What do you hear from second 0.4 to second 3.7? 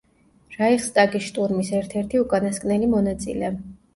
რაიხსტაგის შტურმის ერთ-ერთი უკანასკნელი მონაწილე.